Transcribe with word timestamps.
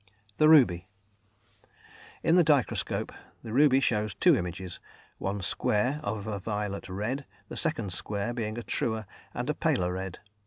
The 0.37 0.49
Ruby. 0.49 0.87
In 2.23 2.33
the 2.33 2.43
dichroscope 2.43 3.13
the 3.43 3.53
ruby 3.53 3.79
shows 3.79 4.15
two 4.15 4.35
images, 4.35 4.79
one 5.19 5.41
square 5.41 5.99
of 6.03 6.25
a 6.25 6.39
violet 6.39 6.89
red, 6.89 7.27
the 7.49 7.55
second 7.55 7.93
square 7.93 8.33
being 8.33 8.57
a 8.57 8.63
truer 8.63 9.05
and 9.35 9.47
a 9.47 9.53
paler 9.53 9.93
red. 9.93 10.17